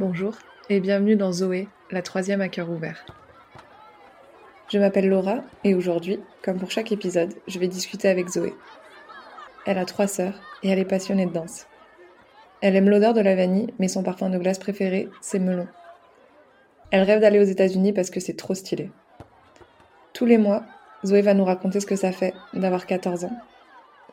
Bonjour 0.00 0.36
et 0.70 0.78
bienvenue 0.78 1.16
dans 1.16 1.32
Zoé, 1.32 1.66
la 1.90 2.02
troisième 2.02 2.40
à 2.40 2.48
cœur 2.48 2.70
ouvert. 2.70 3.04
Je 4.68 4.78
m'appelle 4.78 5.08
Laura 5.08 5.38
et 5.64 5.74
aujourd'hui, 5.74 6.20
comme 6.40 6.56
pour 6.56 6.70
chaque 6.70 6.92
épisode, 6.92 7.34
je 7.48 7.58
vais 7.58 7.66
discuter 7.66 8.06
avec 8.08 8.28
Zoé. 8.28 8.54
Elle 9.66 9.76
a 9.76 9.84
trois 9.84 10.06
sœurs 10.06 10.40
et 10.62 10.68
elle 10.68 10.78
est 10.78 10.84
passionnée 10.84 11.26
de 11.26 11.32
danse. 11.32 11.66
Elle 12.60 12.76
aime 12.76 12.88
l'odeur 12.88 13.12
de 13.12 13.20
la 13.20 13.34
vanille, 13.34 13.74
mais 13.80 13.88
son 13.88 14.04
parfum 14.04 14.30
de 14.30 14.38
glace 14.38 14.60
préféré, 14.60 15.08
c'est 15.20 15.40
melon. 15.40 15.66
Elle 16.92 17.02
rêve 17.02 17.20
d'aller 17.20 17.40
aux 17.40 17.50
États-Unis 17.50 17.92
parce 17.92 18.10
que 18.10 18.20
c'est 18.20 18.36
trop 18.36 18.54
stylé. 18.54 18.92
Tous 20.12 20.26
les 20.26 20.38
mois, 20.38 20.62
Zoé 21.04 21.22
va 21.22 21.34
nous 21.34 21.44
raconter 21.44 21.80
ce 21.80 21.86
que 21.86 21.96
ça 21.96 22.12
fait 22.12 22.34
d'avoir 22.52 22.86
14 22.86 23.24
ans. 23.24 23.36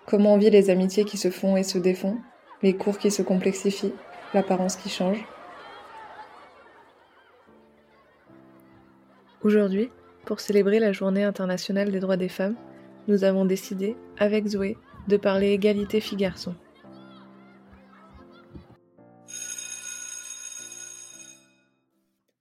Comment 0.08 0.34
on 0.34 0.40
vit 0.40 0.50
les 0.50 0.72
amitiés 0.72 1.06
qui 1.06 1.18
se 1.18 1.30
font 1.30 1.56
et 1.58 1.64
se 1.64 1.78
défont, 1.78 2.18
les 2.64 2.76
cours 2.76 2.98
qui 2.98 3.12
se 3.12 3.22
complexifient, 3.22 3.94
l'apparence 4.34 4.78
qui 4.78 4.90
change. 4.90 5.24
Aujourd'hui, 9.46 9.92
pour 10.26 10.40
célébrer 10.40 10.80
la 10.80 10.92
Journée 10.92 11.24
internationale 11.24 11.92
des 11.92 12.00
droits 12.00 12.18
des 12.18 12.30
femmes, 12.30 12.56
nous 13.08 13.24
avons 13.24 13.46
décidé, 13.46 13.96
avec 14.18 14.48
Zoé, 14.48 14.76
de 15.08 15.18
parler 15.18 15.52
égalité 15.52 16.02
filles-garçons. 16.02 16.56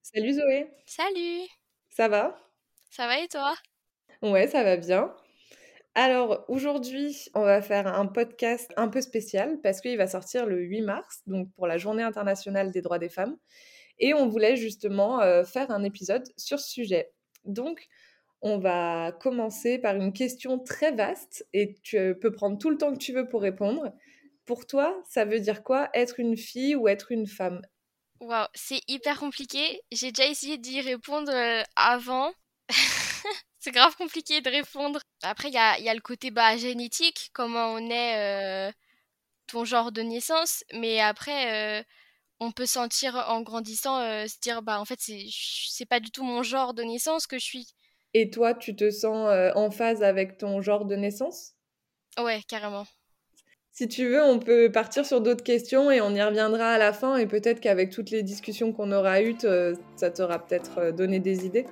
Salut 0.01 0.33
Zoé, 0.33 0.71
Salut, 0.87 1.47
ça 1.91 2.09
va? 2.09 2.39
Ça 2.89 3.07
va 3.07 3.21
et 3.21 3.29
toi? 3.29 3.53
Ouais, 4.23 4.49
ça 4.49 4.65
va 4.65 4.79
bien. 4.79 5.15
Alors 5.95 6.47
aujourd'hui, 6.49 7.27
on 7.35 7.43
va 7.43 7.61
faire 7.61 7.87
un 7.87 8.07
podcast 8.07 8.73
un 8.79 8.89
peu 8.89 9.03
spécial 9.03 9.59
parce 9.63 9.83
qu'il 9.83 9.99
va 9.99 10.07
sortir 10.07 10.47
le 10.47 10.59
8 10.59 10.81
mars, 10.81 11.21
donc 11.27 11.53
pour 11.53 11.67
la 11.67 11.77
Journée 11.77 12.03
internationale 12.03 12.71
des 12.71 12.81
droits 12.81 12.99
des 12.99 13.11
femmes. 13.11 13.37
Et 13.99 14.15
on 14.15 14.29
voulait 14.29 14.57
justement 14.57 15.21
euh, 15.21 15.45
faire 15.45 15.71
un 15.71 15.85
épisode 15.85 16.25
sur 16.37 16.59
ce 16.59 16.71
sujet. 16.71 17.13
Donc, 17.45 17.89
on 18.43 18.59
va 18.59 19.13
commencer 19.13 19.79
par 19.79 19.97
une 19.97 20.13
question 20.13 20.59
très 20.59 20.93
vaste 20.93 21.47
et 21.53 21.75
tu 21.83 21.97
euh, 21.97 22.15
peux 22.15 22.33
prendre 22.33 22.59
tout 22.59 22.71
le 22.71 22.77
temps 22.77 22.93
que 22.93 22.99
tu 22.99 23.13
veux 23.13 23.27
pour 23.29 23.43
répondre. 23.43 23.93
Pour 24.45 24.67
toi, 24.67 25.03
ça 25.09 25.25
veut 25.25 25.41
dire 25.41 25.63
quoi 25.63 25.89
être 25.95 26.21
une 26.21 26.37
fille 26.37 26.75
ou 26.75 26.89
être 26.89 27.13
une 27.13 27.27
femme? 27.27 27.63
Waouh, 28.21 28.47
c'est 28.55 28.83
hyper 28.89 29.19
compliqué. 29.19 29.81
J'ai 29.93 30.13
déjà 30.13 30.29
essayé 30.29 30.59
d'y 30.59 30.81
répondre 30.81 31.33
euh, 31.33 31.63
avant. 31.77 32.33
C'est 33.61 33.71
grave 33.71 33.97
compliqué 33.97 34.43
de 34.43 34.51
répondre. 34.51 35.01
Après, 35.23 35.49
il 35.49 35.55
y 35.55 35.57
a, 35.57 35.71
a 35.71 35.95
le 35.95 36.03
côté 36.03 36.31
bah, 36.31 36.55
génétique, 36.59 37.31
comment 37.33 37.73
on 37.73 37.91
est, 37.91 38.71
ton 39.47 39.65
genre 39.65 39.91
de 39.91 40.03
naissance. 40.03 40.65
Mais 40.75 41.01
après, 41.01 41.83
on 42.45 42.53
peut 42.53 42.67
sentir 42.67 43.17
en 43.29 43.43
grandissant, 43.43 44.01
euh, 44.01 44.27
se 44.27 44.39
dire, 44.41 44.63
bah 44.63 44.81
en 44.81 44.85
fait, 44.85 44.99
c'est 45.01 45.25
c'est 45.31 45.87
pas 45.87 46.01
du 46.01 46.11
tout 46.11 46.23
mon 46.23 46.43
genre 46.43 46.75
de 46.75 46.83
naissance 46.83 47.27
que 47.27 47.39
je 47.39 47.45
suis. 47.45 47.75
Et 48.13 48.31
toi, 48.31 48.55
tu 48.55 48.77
te 48.77 48.91
sens 48.91 49.29
euh, 49.31 49.51
en 49.55 49.71
phase 49.71 50.03
avec 50.03 50.39
ton 50.39 50.61
genre 50.61 50.85
de 50.85 50.95
naissance? 50.95 51.55
Ouais, 52.19 52.41
carrément. 52.47 52.87
Si 53.73 53.89
tu 53.89 54.09
veux, 54.09 54.23
on 54.23 54.39
peut 54.39 54.71
partir 54.71 55.05
sur 55.05 55.21
d'autres 55.21 55.43
questions 55.43 55.91
et 55.91 56.01
on 56.01 56.15
y 56.15 56.23
reviendra 56.23 56.75
à 56.75 56.79
la 56.79 56.93
fin. 56.93 57.17
Et 57.17 57.27
peut-être 57.27 57.61
qu'avec 57.61 57.91
toutes 57.91 58.11
les 58.11 58.23
discussions 58.23 58.73
qu'on 58.73 58.93
aura 58.93 59.21
eues, 59.21 59.37
ça 59.97 60.11
t'aura 60.11 60.39
peut-être 60.39 60.79
euh, 60.79 60.93
donné 60.93 61.19
des 61.19 61.45
idées. 61.45 61.67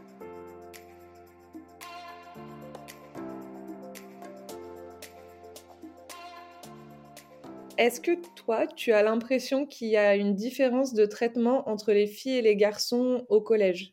Est-ce 7.83 8.00
que 8.00 8.12
toi, 8.36 8.69
tu 8.69 8.92
as 8.92 9.02
l'impression 9.02 9.66
qu'il 9.66 9.88
y 9.88 9.97
a 9.97 10.14
une 10.14 10.36
différence 10.36 10.94
de 10.94 11.05
traitement 11.05 11.69
entre 11.69 11.91
les 11.91 12.06
filles 12.06 12.36
et 12.36 12.42
les 12.42 12.55
garçons 12.55 13.27
au 13.28 13.41
collège? 13.41 13.92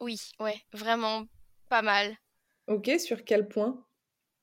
Oui, 0.00 0.18
ouais, 0.38 0.60
vraiment 0.74 1.24
pas 1.70 1.80
mal. 1.80 2.14
Ok, 2.66 2.90
sur 2.98 3.24
quel 3.24 3.48
point? 3.48 3.82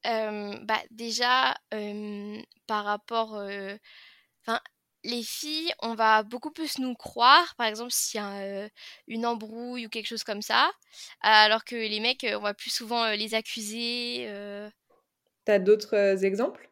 Euh, 0.07 0.57
bah 0.63 0.81
déjà, 0.89 1.53
euh, 1.75 2.41
par 2.65 2.85
rapport, 2.85 3.35
euh, 3.35 3.75
les 5.03 5.21
filles, 5.21 5.71
on 5.83 5.93
va 5.93 6.23
beaucoup 6.23 6.49
plus 6.49 6.79
nous 6.79 6.95
croire, 6.95 7.53
par 7.57 7.67
exemple, 7.67 7.91
s'il 7.91 8.19
y 8.19 8.23
a 8.23 8.69
une 9.05 9.27
embrouille 9.27 9.85
ou 9.85 9.89
quelque 9.89 10.07
chose 10.07 10.23
comme 10.23 10.41
ça, 10.41 10.71
alors 11.21 11.63
que 11.63 11.75
les 11.75 11.99
mecs, 11.99 12.25
on 12.27 12.39
va 12.41 12.55
plus 12.55 12.71
souvent 12.71 13.11
les 13.11 13.35
accuser. 13.35 14.27
T'as 15.45 15.59
d'autres 15.59 16.25
exemples? 16.25 16.66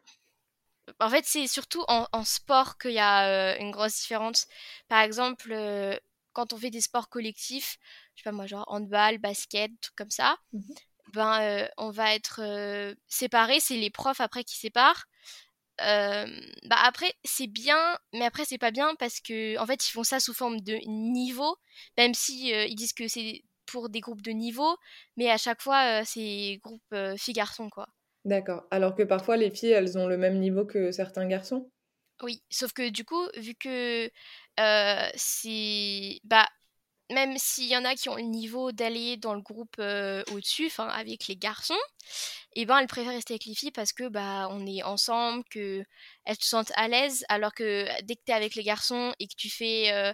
En 1.00 1.10
fait, 1.10 1.24
c'est 1.26 1.46
surtout 1.46 1.84
en, 1.88 2.06
en 2.12 2.24
sport 2.24 2.78
qu'il 2.78 2.92
y 2.92 2.98
a 2.98 3.54
euh, 3.54 3.58
une 3.60 3.70
grosse 3.70 3.96
différence. 4.00 4.46
Par 4.88 5.00
exemple, 5.00 5.52
euh, 5.52 5.96
quand 6.32 6.52
on 6.52 6.58
fait 6.58 6.70
des 6.70 6.80
sports 6.80 7.08
collectifs, 7.08 7.78
je 8.14 8.22
sais 8.22 8.24
pas 8.24 8.32
moi, 8.32 8.46
genre 8.46 8.64
handball, 8.68 9.18
basket, 9.18 9.70
trucs 9.80 9.96
comme 9.96 10.10
ça, 10.10 10.38
Mhm. 10.52 10.74
ben, 11.14 11.40
euh, 11.42 11.68
on 11.78 11.90
va 11.90 12.14
être 12.14 12.40
euh, 12.42 12.94
séparés, 13.08 13.60
c'est 13.60 13.76
les 13.76 13.90
profs 13.90 14.20
après 14.20 14.44
qui 14.44 14.56
séparent. 14.56 15.06
Euh, 15.82 16.26
bah 16.64 16.76
après 16.84 17.12
c'est 17.24 17.48
bien 17.48 17.98
mais 18.14 18.24
après 18.24 18.46
c'est 18.46 18.56
pas 18.56 18.70
bien 18.70 18.94
parce 18.96 19.20
que 19.20 19.58
en 19.58 19.66
fait 19.66 19.86
ils 19.86 19.90
font 19.92 20.04
ça 20.04 20.20
sous 20.20 20.32
forme 20.32 20.60
de 20.62 20.76
niveau 20.86 21.58
même 21.98 22.14
si 22.14 22.48
ils 22.50 22.74
disent 22.74 22.94
que 22.94 23.08
c'est 23.08 23.42
pour 23.66 23.90
des 23.90 24.00
groupes 24.00 24.22
de 24.22 24.30
niveau 24.30 24.78
mais 25.18 25.30
à 25.30 25.36
chaque 25.36 25.60
fois 25.60 26.02
c'est 26.06 26.58
groupe 26.62 26.82
filles 27.18 27.34
garçons 27.34 27.68
quoi 27.68 27.88
D'accord. 28.26 28.66
Alors 28.70 28.94
que 28.94 29.04
parfois, 29.04 29.38
les 29.38 29.50
filles, 29.50 29.70
elles 29.70 29.96
ont 29.96 30.06
le 30.06 30.18
même 30.18 30.38
niveau 30.38 30.66
que 30.66 30.92
certains 30.92 31.26
garçons? 31.26 31.70
oui 32.22 32.42
sauf 32.50 32.72
que 32.72 32.88
du 32.88 33.04
coup 33.04 33.22
vu 33.36 33.54
que 33.54 34.10
euh, 34.60 35.08
c'est 35.14 36.20
bah 36.24 36.48
même 37.12 37.36
s'il 37.38 37.68
y 37.68 37.76
en 37.76 37.84
a 37.84 37.94
qui 37.94 38.08
ont 38.08 38.16
le 38.16 38.22
niveau 38.22 38.72
d'aller 38.72 39.16
dans 39.16 39.34
le 39.34 39.42
groupe 39.42 39.76
euh, 39.78 40.22
au-dessus 40.32 40.66
enfin 40.66 40.88
avec 40.88 41.28
les 41.28 41.36
garçons 41.36 41.74
et 42.56 42.64
ben 42.64 42.78
elles 42.78 42.86
préfèrent 42.86 43.12
rester 43.12 43.34
avec 43.34 43.44
les 43.44 43.54
filles 43.54 43.70
parce 43.70 43.92
que 43.92 44.08
bah 44.08 44.48
on 44.50 44.66
est 44.66 44.82
ensemble, 44.82 45.44
que 45.50 45.84
elles 46.24 46.36
se 46.36 46.48
sentent 46.48 46.72
à 46.76 46.88
l'aise, 46.88 47.24
alors 47.28 47.52
que 47.54 47.86
dès 48.04 48.16
que 48.16 48.22
t'es 48.24 48.32
avec 48.32 48.54
les 48.54 48.62
garçons 48.62 49.14
et 49.20 49.28
que 49.28 49.34
tu 49.36 49.50
fais 49.50 49.92
euh, 49.92 50.12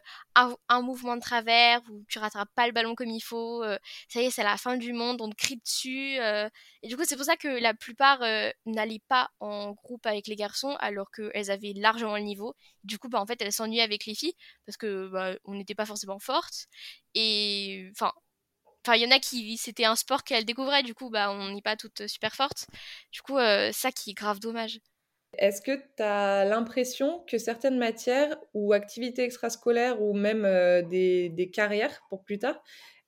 un, 0.69 0.83
mouvement 0.83 1.15
de 1.17 1.21
travers 1.21 1.81
ou 1.89 2.05
tu 2.09 2.19
rattrapes 2.19 2.51
pas 2.57 2.67
le 2.67 2.73
ballon 2.73 2.97
comme 2.97 3.11
il 3.11 3.21
faut, 3.21 3.63
euh, 3.63 3.79
ça 4.09 4.21
y 4.21 4.27
est 4.27 4.31
c'est 4.31 4.43
la 4.43 4.57
fin 4.57 4.77
du 4.77 4.93
monde, 4.93 5.23
on 5.23 5.31
te 5.31 5.37
crie 5.37 5.57
dessus. 5.59 6.19
euh, 6.21 6.49
et 6.83 6.89
du 6.89 6.97
coup 6.97 7.05
c'est 7.07 7.17
pour 7.17 7.25
ça 7.25 7.37
que 7.37 7.47
la 7.49 7.75
plupart 7.75 8.19
n'allaient 8.67 9.03
pas 9.09 9.31
en 9.39 9.73
groupe 9.73 10.05
avec 10.07 10.27
les 10.27 10.37
garçons 10.37 10.77
alors 10.81 11.11
qu'elles 11.13 11.51
avaient 11.53 11.75
largement 11.77 12.17
le 12.17 12.23
niveau. 12.25 12.55
Du 12.83 12.99
coup 12.99 13.09
bah 13.09 13.21
en 13.21 13.27
fait 13.27 13.41
elles 13.41 13.53
s'ennuyaient 13.53 13.83
avec 13.83 14.05
les 14.07 14.17
filles 14.17 14.35
parce 14.67 14.77
que 14.77 15.09
bah, 15.09 15.35
on 15.45 15.55
n'était 15.55 15.77
pas 15.77 15.87
forcément 15.87 16.19
fortes 16.19 16.67
et 17.15 17.89
enfin 17.93 18.13
Enfin, 18.85 18.97
il 18.97 19.03
y 19.03 19.07
en 19.07 19.11
a 19.15 19.21
qui, 19.21 19.57
c'était 19.57 19.85
un 19.85 19.97
sport 19.97 20.25
qu'elles 20.25 20.45
découvraient, 20.45 20.83
du 20.83 20.95
coup, 20.95 21.11
bah, 21.11 21.31
on 21.31 21.51
n'est 21.55 21.63
pas 21.63 21.77
toutes 21.77 22.07
super 22.07 22.35
fortes. 22.35 22.67
Du 23.13 23.23
coup, 23.23 23.39
euh, 23.39 23.71
ça 23.73 23.93
qui 23.93 24.11
est 24.11 24.15
grave 24.15 24.41
dommage. 24.41 24.81
Est-ce 25.39 25.63
que 25.63 25.77
tu 25.97 26.03
as 26.03 26.45
l'impression 26.45 27.25
que 27.27 27.39
certaines 27.39 27.79
matières 27.79 28.37
ou 28.53 28.73
activités 28.73 29.23
extrascolaires 29.23 30.03
ou 30.03 30.13
même 30.15 30.45
euh, 30.45 30.83
des, 30.83 31.31
des 31.31 31.51
carrières 31.51 32.03
pour 32.11 32.23
plus 32.23 32.39
tard 32.39 32.63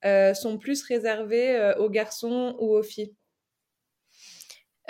euh, 0.05 0.33
sont 0.33 0.57
plus 0.59 0.83
réservées 0.85 1.57
euh, 1.57 1.75
aux 1.77 1.91
garçons 1.91 2.57
ou 2.59 2.77
aux 2.77 2.83
filles? 2.83 3.15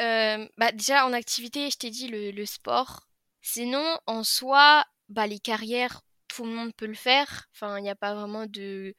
Euh, 0.01 0.47
bah, 0.59 0.71
déjà, 0.73 1.07
en 1.07 1.13
activité, 1.13 1.71
je 1.71 1.77
t'ai 1.77 1.91
dit 1.91 2.09
le, 2.09 2.31
le 2.31 2.47
sport. 2.47 3.09
Sinon, 3.43 3.99
en 4.07 4.23
soi, 4.23 4.85
bah, 5.09 5.27
les 5.27 5.39
carrières, 5.41 6.03
tout 6.29 6.45
le 6.45 6.51
monde 6.51 6.75
peut 6.77 6.87
le 6.87 6.95
faire. 6.95 7.49
Enfin, 7.55 7.79
il 7.79 7.83
n'y 7.83 7.91
a 7.91 7.97
pas 7.97 8.15
vraiment 8.15 8.47
de... 8.47 8.95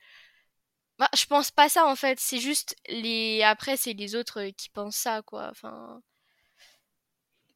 Bah, 0.97 1.09
je 1.15 1.25
pense 1.25 1.51
pas 1.51 1.69
ça, 1.69 1.85
en 1.85 1.95
fait. 1.95 2.19
C'est 2.19 2.39
juste 2.39 2.75
les... 2.87 3.43
Après, 3.43 3.77
c'est 3.77 3.93
les 3.93 4.15
autres 4.15 4.41
euh, 4.47 4.51
qui 4.51 4.69
pensent 4.69 4.97
ça, 4.97 5.21
quoi. 5.23 5.49
Enfin... 5.51 6.01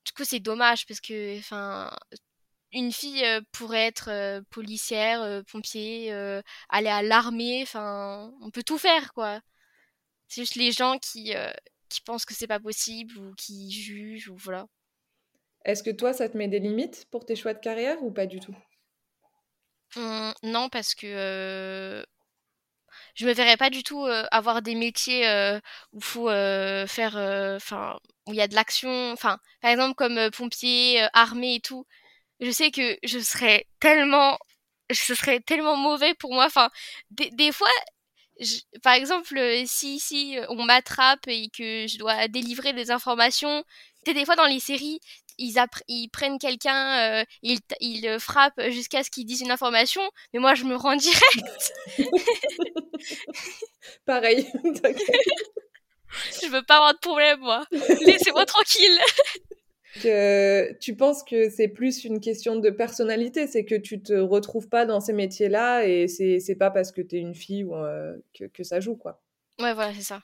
Du 0.05 0.13
coup, 0.13 0.23
c'est 0.23 0.39
dommage 0.39 0.87
parce 0.87 1.01
que, 1.01 1.37
enfin, 1.37 1.95
une 2.71 2.91
fille 2.91 3.23
euh, 3.25 3.41
pourrait 3.51 3.85
être 3.85 4.09
euh, 4.09 4.41
policière, 4.49 5.21
euh, 5.21 5.43
pompier, 5.43 6.11
aller 6.69 6.89
à 6.89 7.03
l'armée, 7.03 7.61
enfin, 7.61 8.33
on 8.41 8.49
peut 8.49 8.63
tout 8.63 8.77
faire, 8.77 9.13
quoi. 9.13 9.39
C'est 10.27 10.41
juste 10.41 10.55
les 10.55 10.71
gens 10.71 10.97
qui, 10.97 11.33
qui 11.89 12.01
pensent 12.01 12.25
que 12.25 12.33
c'est 12.33 12.47
pas 12.47 12.59
possible 12.59 13.17
ou 13.17 13.33
qui 13.35 13.71
jugent 13.71 14.29
ou 14.29 14.35
voilà. 14.37 14.67
Est-ce 15.65 15.83
que 15.83 15.91
toi, 15.91 16.13
ça 16.13 16.29
te 16.29 16.37
met 16.37 16.47
des 16.47 16.59
limites 16.59 17.05
pour 17.11 17.25
tes 17.25 17.35
choix 17.35 17.53
de 17.53 17.59
carrière 17.59 18.01
ou 18.01 18.11
pas 18.11 18.25
du 18.25 18.39
tout? 18.39 18.55
Hum, 19.95 20.33
non, 20.43 20.69
parce 20.69 20.95
que 20.95 22.03
je 23.19 23.25
me 23.25 23.33
verrais 23.33 23.57
pas 23.57 23.69
du 23.69 23.83
tout 23.83 24.05
euh, 24.05 24.25
avoir 24.31 24.61
des 24.61 24.75
métiers 24.75 25.27
euh, 25.27 25.59
où 25.93 25.99
faut 25.99 26.29
euh, 26.29 26.87
faire, 26.87 27.15
enfin, 27.57 27.99
où 28.27 28.33
il 28.33 28.37
y 28.37 28.41
a 28.41 28.47
de 28.47 28.55
l'action, 28.55 29.11
enfin, 29.11 29.39
par 29.61 29.71
exemple 29.71 29.95
comme 29.95 30.31
pompier, 30.31 31.05
armée 31.13 31.55
et 31.55 31.59
tout. 31.59 31.85
Je 32.39 32.51
sais 32.51 32.71
que 32.71 32.97
je 33.03 33.19
serais 33.19 33.67
tellement, 33.81 34.39
ce 34.91 35.15
serait 35.15 35.41
tellement 35.41 35.75
mauvais 35.77 36.13
pour 36.15 36.33
moi. 36.33 36.45
Enfin, 36.45 36.69
des, 37.11 37.29
des 37.31 37.51
fois, 37.51 37.69
par 38.83 38.93
exemple, 38.93 39.39
si, 39.65 39.99
si 39.99 40.37
on 40.49 40.63
m'attrape 40.65 41.27
et 41.27 41.49
que 41.49 41.87
je 41.87 41.97
dois 41.97 42.27
délivrer 42.27 42.73
des 42.73 42.91
informations, 42.91 43.63
des 44.05 44.25
fois 44.25 44.35
dans 44.35 44.45
les 44.45 44.59
séries, 44.59 44.99
ils, 45.37 45.55
ils 45.87 46.09
prennent 46.09 46.39
quelqu'un, 46.39 47.23
ils, 47.43 47.59
ils 47.79 48.17
frappent 48.19 48.61
jusqu'à 48.69 49.03
ce 49.03 49.09
qu'ils 49.09 49.25
disent 49.25 49.41
une 49.41 49.51
information, 49.51 50.01
mais 50.33 50.39
moi 50.39 50.55
je 50.55 50.65
me 50.65 50.75
rends 50.75 50.95
direct. 50.95 51.73
Pareil. 54.05 54.47
je 56.41 56.47
veux 56.47 56.63
pas 56.63 56.75
avoir 56.75 56.93
de 56.93 56.99
problème, 56.99 57.39
moi. 57.39 57.65
Laissez-moi 57.71 58.45
tranquille. 58.45 58.99
Que 59.95 60.73
tu 60.79 60.95
penses 60.95 61.23
que 61.23 61.49
c'est 61.49 61.67
plus 61.67 62.03
une 62.03 62.19
question 62.19 62.55
de 62.57 62.69
personnalité, 62.69 63.47
c'est 63.47 63.65
que 63.65 63.75
tu 63.75 64.01
te 64.01 64.13
retrouves 64.13 64.69
pas 64.69 64.85
dans 64.85 64.99
ces 64.99 65.13
métiers-là 65.13 65.85
et 65.85 66.07
c'est 66.07 66.55
pas 66.55 66.71
parce 66.71 66.91
que 66.91 67.01
tu 67.01 67.17
es 67.17 67.19
une 67.19 67.35
fille 67.35 67.63
ou, 67.63 67.75
euh, 67.75 68.15
que, 68.37 68.45
que, 68.45 68.63
ça 68.63 68.79
joue, 68.79 68.95
quoi. 68.95 69.21
Ouais, 69.59 69.73
voilà, 69.73 69.93
c'est 69.93 70.01
ça. 70.01 70.21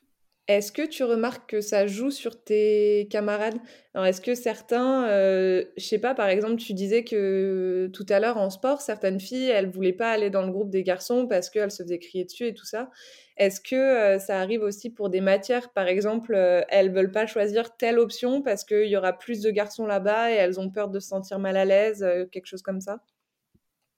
Est-ce 0.48 0.72
que 0.72 0.84
tu 0.86 1.04
remarques 1.04 1.50
que 1.50 1.60
ça 1.62 1.88
joue 1.88 2.12
sur 2.12 2.44
tes 2.44 3.08
camarades? 3.10 3.58
Est-ce 3.96 4.22
que 4.22 4.36
certains, 4.36 5.08
euh, 5.10 5.66
je 5.76 5.84
sais 5.84 5.98
pas, 5.98 6.14
par 6.14 6.28
exemple, 6.28 6.58
tu 6.58 6.74
disais 6.76 7.04
que 7.04 7.90
tout 7.94 8.06
à 8.10 8.20
l'heure 8.20 8.38
en 8.38 8.52
sport, 8.52 8.80
certaines 8.82 9.20
filles, 9.20 9.50
elles 9.50 9.68
voulaient 9.72 9.92
pas 9.92 10.12
aller 10.12 10.30
dans 10.30 10.44
le 10.44 10.52
groupe 10.52 10.70
des 10.70 10.84
garçons 10.84 11.26
parce 11.28 11.50
qu'elles 11.50 11.72
se 11.72 11.82
faisaient 11.82 11.98
crier 11.98 12.26
dessus 12.26 12.46
et 12.46 12.54
tout 12.54 12.66
ça. 12.66 12.92
Est-ce 13.38 13.60
que 13.60 13.76
euh, 13.76 14.20
ça 14.20 14.40
arrive 14.40 14.62
aussi 14.62 14.92
pour 14.92 15.10
des 15.10 15.20
matières, 15.22 15.72
par 15.74 15.88
exemple, 15.88 16.36
euh, 16.36 16.62
elles 16.70 16.92
veulent 16.94 17.12
pas 17.12 17.26
choisir 17.26 17.76
telle 17.76 17.98
option 17.98 18.44
parce 18.44 18.64
qu'il 18.64 18.86
y 18.88 18.96
aura 18.98 19.14
plus 19.18 19.42
de 19.42 19.50
garçons 19.50 19.88
là-bas 19.88 20.32
et 20.32 20.36
elles 20.36 20.60
ont 20.60 20.70
peur 20.70 20.90
de 20.90 21.00
se 21.00 21.08
sentir 21.10 21.40
mal 21.40 21.58
à 21.58 21.66
l'aise, 21.66 22.04
euh, 22.04 22.26
quelque 22.28 22.46
chose 22.46 22.62
comme 22.62 22.82
ça? 22.82 23.00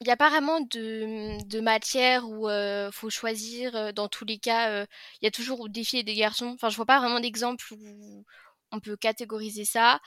N'y 0.08 0.14
a 0.14 0.18
pas 0.18 0.30
vraiment 0.30 0.62
de, 0.62 1.44
de 1.48 1.60
matière 1.60 2.28
où 2.30 2.50
il 2.50 2.90
faut 2.92 3.10
choisir. 3.10 3.94
Dans 3.94 4.08
tous 4.08 4.26
les 4.26 4.40
cas, 4.40 4.84
il 4.84 5.26
y 5.26 5.28
a 5.28 5.32
toujours 5.32 5.70
des 5.70 5.84
filles 5.84 6.00
et 6.02 6.04
des 6.04 6.16
garçons. 6.16 6.48
Enfin, 6.56 6.70
je 6.70 6.76
vois 6.78 6.86
pas 6.86 7.00
vraiment 7.00 7.20
d'exemple 7.20 7.66
où 7.74 8.26
on 8.72 8.80
peut 8.80 8.98
catégoriser 8.98 9.66
ça. 9.66 10.00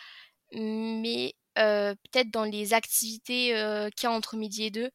Mais 0.52 1.34
peut-être 1.54 2.30
dans 2.30 2.44
les 2.44 2.74
activités 2.74 3.48
qu'il 3.96 4.08
y 4.08 4.12
a 4.12 4.12
entre 4.12 4.36
midi 4.36 4.64
et 4.64 4.70
deux. 4.70 4.90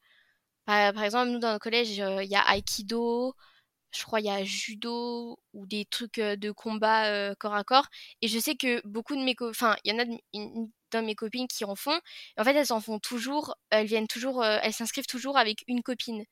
Par, 0.66 1.02
exemple, 1.02 1.30
nous, 1.30 1.38
dans 1.38 1.52
le 1.52 1.58
collège, 1.60 1.90
il 1.90 2.28
y 2.28 2.36
a 2.36 2.56
Aikido, 2.56 3.34
je 3.92 4.04
crois 4.04 4.20
il 4.20 4.26
y 4.26 4.30
a 4.30 4.44
judo 4.44 5.38
ou 5.52 5.66
des 5.66 5.84
trucs 5.86 6.20
de 6.20 6.50
combat 6.50 7.34
corps 7.36 7.54
à 7.54 7.64
corps 7.64 7.88
et 8.22 8.28
je 8.28 8.38
sais 8.38 8.56
que 8.56 8.86
beaucoup 8.86 9.16
de 9.16 9.22
mes 9.22 9.34
enfin 9.40 9.76
il 9.84 9.92
y 9.92 9.94
en 9.94 9.98
a 9.98 10.04
de, 10.04 10.18
mes 11.02 11.14
copines 11.14 11.48
qui 11.48 11.64
en 11.64 11.74
font. 11.74 11.98
En 12.38 12.44
fait 12.44 12.54
elles 12.54 12.72
en 12.72 12.80
font 12.80 12.98
toujours 12.98 13.54
elles 13.70 13.86
viennent 13.86 14.08
toujours 14.08 14.44
elles 14.44 14.72
s'inscrivent 14.72 15.06
toujours 15.06 15.36
avec 15.38 15.64
une 15.68 15.82
copine. 15.82 16.24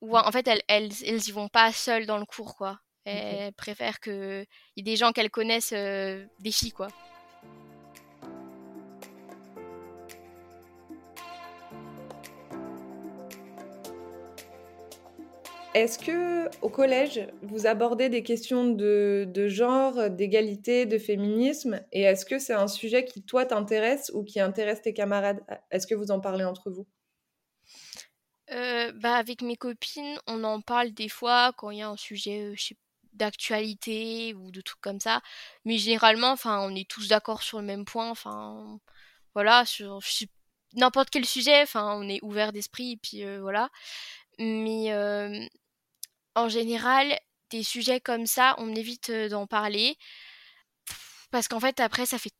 Ou 0.00 0.16
en 0.16 0.30
fait 0.32 0.46
elles, 0.48 0.62
elles 0.68 0.92
elles 1.04 1.28
y 1.28 1.32
vont 1.32 1.48
pas 1.48 1.72
seules 1.72 2.06
dans 2.06 2.18
le 2.18 2.26
cours 2.26 2.56
quoi. 2.56 2.80
Elles 3.04 3.52
préfèrent 3.54 4.00
que 4.00 4.44
y 4.76 4.80
ait 4.80 4.82
des 4.82 4.96
gens 4.96 5.12
qu'elles 5.12 5.30
connaissent 5.30 5.72
des 5.72 6.52
filles 6.52 6.72
quoi 6.72 6.88
Est-ce 15.78 15.96
que 16.00 16.50
au 16.60 16.70
collège, 16.70 17.28
vous 17.42 17.68
abordez 17.68 18.08
des 18.08 18.24
questions 18.24 18.68
de, 18.68 19.46
genre, 19.46 20.10
d'égalité, 20.10 20.86
de 20.86 20.98
féminisme? 20.98 21.80
Et 21.92 22.02
est-ce 22.02 22.26
que 22.26 22.40
c'est 22.40 22.52
un 22.52 22.66
sujet 22.66 23.04
qui, 23.04 23.22
toi, 23.22 23.46
t'intéresse 23.46 24.10
ou 24.12 24.24
qui 24.24 24.40
intéresse 24.40 24.82
tes 24.82 24.92
camarades? 24.92 25.38
Est-ce 25.70 25.86
que 25.86 25.94
vous 25.94 26.10
en 26.10 26.18
parlez 26.18 26.42
entre 26.42 26.72
vous? 26.72 26.88
Euh, 28.50 28.90
bah, 28.90 29.14
Avec 29.14 29.40
mes 29.40 29.54
copines, 29.54 30.18
on 30.26 30.42
en 30.42 30.60
parle 30.60 30.90
des 30.90 31.08
fois 31.08 31.52
quand 31.56 31.70
il 31.70 31.78
y 31.78 31.82
a 31.82 31.88
un 31.88 31.96
sujet 31.96 32.42
euh, 32.42 32.74
d'actualité 33.12 34.34
ou 34.34 34.50
de 34.50 34.60
trucs 34.60 34.80
comme 34.80 34.98
ça. 34.98 35.20
Mais 35.64 35.78
généralement, 35.78 36.32
enfin, 36.32 36.60
on 36.60 36.74
est 36.74 36.90
tous 36.90 37.06
d'accord 37.06 37.40
sur 37.40 37.60
le 37.60 37.64
même 37.64 37.84
point. 37.84 38.10
Enfin, 38.10 38.80
voilà, 39.32 39.64
sur 39.64 40.00
n'importe 40.74 41.10
quel 41.10 41.24
sujet, 41.24 41.62
enfin, 41.62 41.94
on 41.94 42.08
est 42.08 42.18
ouvert 42.22 42.52
d'esprit 42.52 42.96
puis 42.96 43.24
euh, 43.24 43.40
voilà. 43.40 43.70
Mais 44.40 44.92
en 46.38 46.48
général, 46.48 47.18
des 47.50 47.62
sujets 47.62 48.00
comme 48.00 48.26
ça, 48.26 48.54
on 48.58 48.74
évite 48.74 49.10
d'en 49.10 49.46
parler 49.46 49.96
parce 51.30 51.48
qu'en 51.48 51.60
fait 51.60 51.80
après 51.80 52.06
ça 52.06 52.18
fait 52.18 52.32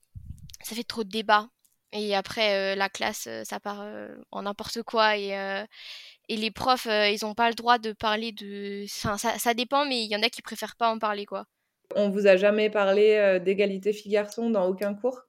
ça 0.62 0.74
fait 0.74 0.84
trop 0.84 1.04
de 1.04 1.10
débats 1.10 1.48
et 1.92 2.14
après 2.16 2.74
la 2.74 2.88
classe 2.88 3.28
ça 3.44 3.60
part 3.60 3.84
en 4.30 4.42
n'importe 4.42 4.82
quoi 4.82 5.16
et 5.16 5.30
et 6.28 6.36
les 6.36 6.50
profs 6.50 6.86
ils 6.86 7.24
ont 7.24 7.34
pas 7.34 7.48
le 7.48 7.54
droit 7.54 7.78
de 7.78 7.92
parler 7.92 8.32
de 8.32 8.84
enfin 8.84 9.18
ça, 9.18 9.38
ça 9.38 9.54
dépend 9.54 9.84
mais 9.86 10.02
il 10.04 10.10
y 10.10 10.16
en 10.16 10.22
a 10.22 10.30
qui 10.30 10.42
préfèrent 10.42 10.76
pas 10.76 10.90
en 10.90 10.98
parler 10.98 11.26
quoi. 11.26 11.44
On 11.94 12.10
vous 12.10 12.26
a 12.26 12.36
jamais 12.36 12.70
parlé 12.70 13.40
d'égalité 13.44 13.92
filles-garçons 13.92 14.50
dans 14.50 14.66
aucun 14.66 14.94
cours? 14.94 15.22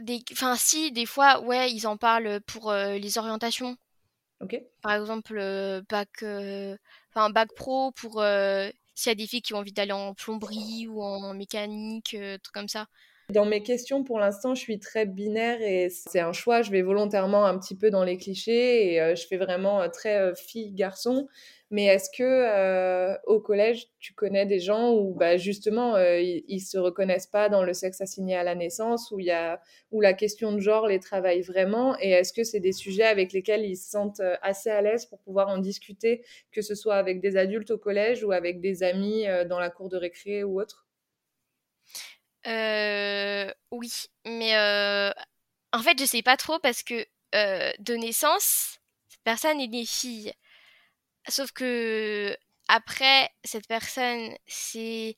Des... 0.00 0.22
Enfin, 0.32 0.56
si, 0.56 0.92
des 0.92 1.06
fois, 1.06 1.40
ouais, 1.40 1.70
ils 1.70 1.86
en 1.86 1.96
parlent 1.96 2.40
pour 2.42 2.70
euh, 2.70 2.98
les 2.98 3.18
orientations. 3.18 3.76
Par 4.82 4.92
exemple, 4.92 5.36
euh, 5.38 5.82
bac, 5.88 6.22
euh, 6.22 6.76
bac 7.30 7.48
pro 7.54 7.92
pour 7.92 8.22
s'il 8.94 9.10
y 9.10 9.12
a 9.12 9.14
des 9.14 9.26
filles 9.26 9.42
qui 9.42 9.54
ont 9.54 9.58
envie 9.58 9.72
d'aller 9.72 9.92
en 9.92 10.14
plomberie 10.14 10.86
ou 10.88 11.02
en 11.02 11.34
mécanique, 11.34 12.16
trucs 12.42 12.54
comme 12.54 12.68
ça. 12.68 12.86
Dans 13.30 13.46
mes 13.46 13.62
questions, 13.62 14.04
pour 14.04 14.18
l'instant, 14.18 14.54
je 14.54 14.60
suis 14.60 14.78
très 14.78 15.06
binaire 15.06 15.60
et 15.62 15.88
c'est 15.88 16.20
un 16.20 16.32
choix. 16.32 16.62
Je 16.62 16.70
vais 16.70 16.82
volontairement 16.82 17.46
un 17.46 17.58
petit 17.58 17.74
peu 17.74 17.90
dans 17.90 18.04
les 18.04 18.18
clichés 18.18 18.94
et 18.94 19.16
je 19.16 19.26
fais 19.26 19.38
vraiment 19.38 19.88
très 19.88 20.34
fille-garçon. 20.34 21.26
Mais 21.74 21.86
est-ce 21.86 22.08
que 22.16 22.22
euh, 22.22 23.16
au 23.26 23.40
collège, 23.40 23.88
tu 23.98 24.14
connais 24.14 24.46
des 24.46 24.60
gens 24.60 24.92
où 24.92 25.12
bah, 25.12 25.36
justement 25.38 25.96
euh, 25.96 26.20
ils, 26.20 26.44
ne 26.48 26.58
se 26.60 26.78
reconnaissent 26.78 27.26
pas 27.26 27.48
dans 27.48 27.64
le 27.64 27.72
sexe 27.72 28.00
assigné 28.00 28.36
à 28.36 28.44
la 28.44 28.54
naissance, 28.54 29.10
où 29.10 29.18
y 29.18 29.32
a 29.32 29.60
où 29.90 30.00
la 30.00 30.12
question 30.12 30.52
de 30.52 30.60
genre 30.60 30.86
les 30.86 31.00
travaille 31.00 31.40
vraiment, 31.40 31.96
et 32.00 32.10
est-ce 32.10 32.32
que 32.32 32.44
c'est 32.44 32.60
des 32.60 32.70
sujets 32.72 33.02
avec 33.02 33.32
lesquels 33.32 33.64
ils 33.64 33.76
se 33.76 33.90
sentent 33.90 34.20
euh, 34.20 34.36
assez 34.40 34.70
à 34.70 34.82
l'aise 34.82 35.06
pour 35.06 35.18
pouvoir 35.18 35.48
en 35.48 35.58
discuter, 35.58 36.22
que 36.52 36.62
ce 36.62 36.76
soit 36.76 36.94
avec 36.94 37.20
des 37.20 37.36
adultes 37.36 37.72
au 37.72 37.78
collège 37.78 38.22
ou 38.22 38.30
avec 38.30 38.60
des 38.60 38.84
amis 38.84 39.24
dans 39.48 39.58
la 39.58 39.70
cour 39.70 39.88
de 39.88 39.96
récré 39.96 40.44
ou 40.44 40.60
autre? 40.60 40.83
Oui, 42.46 43.92
mais 44.24 44.54
en 45.72 45.82
fait 45.82 45.98
je 45.98 46.04
sais 46.04 46.22
pas 46.22 46.36
trop 46.36 46.58
parce 46.58 46.82
que 46.82 47.06
de 47.32 47.94
naissance, 47.94 48.78
cette 49.08 49.22
personne 49.24 49.60
est 49.60 49.68
née 49.68 49.86
fille. 49.86 50.32
Sauf 51.28 51.52
que 51.52 52.36
après, 52.68 53.30
cette 53.44 53.66
personne 53.66 54.34
s'est 54.46 55.16